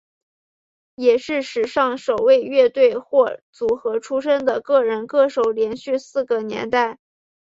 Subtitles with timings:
[0.95, 6.97] 也是史上首位乐团或组合出身的个人歌手连续四个年代。